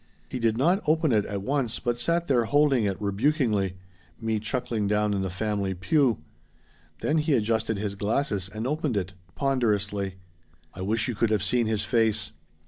He 0.29 0.39
did 0.39 0.57
not 0.57 0.81
open 0.87 1.11
it 1.11 1.25
at 1.25 1.43
once 1.43 1.77
but 1.79 1.95
sat 1.99 2.25
there 2.25 2.45
holding 2.45 2.85
it 2.85 2.99
rebukingly 2.99 3.75
me 4.19 4.39
chuckling 4.39 4.87
down 4.87 5.13
in 5.13 5.21
the 5.21 5.29
family 5.29 5.75
pew. 5.75 6.17
Then 7.01 7.19
he 7.19 7.35
adjusted 7.35 7.77
his 7.77 7.93
glasses 7.93 8.49
and 8.49 8.65
opened 8.65 8.97
it 8.97 9.13
ponderously. 9.35 10.15
I 10.73 10.81
wish 10.81 11.07
you 11.07 11.13
could 11.13 11.29
have 11.29 11.43
seen 11.43 11.67
his 11.67 11.85
face! 11.85 12.31